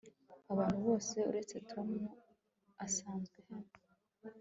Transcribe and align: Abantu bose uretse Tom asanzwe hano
Abantu 0.53 0.77
bose 0.87 1.15
uretse 1.29 1.55
Tom 1.71 1.89
asanzwe 2.85 3.37
hano 3.49 3.71